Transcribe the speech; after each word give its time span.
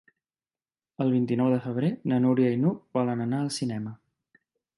El 1.05 1.13
vint-i-nou 1.15 1.51
de 1.55 1.59
febrer 1.65 1.91
na 2.13 2.19
Núria 2.25 2.55
i 2.55 2.59
n'Hug 2.63 2.81
volen 3.01 3.23
anar 3.27 3.43
al 3.45 3.53
cinema. 3.61 3.95